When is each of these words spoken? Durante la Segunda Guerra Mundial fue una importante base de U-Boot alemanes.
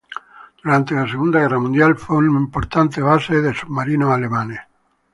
Durante 0.63 0.95
la 0.95 1.07
Segunda 1.07 1.41
Guerra 1.41 1.59
Mundial 1.59 1.95
fue 1.95 2.17
una 2.17 2.39
importante 2.39 3.01
base 3.03 3.39
de 3.39 3.49
U-Boot 3.51 4.11
alemanes. 4.11 4.61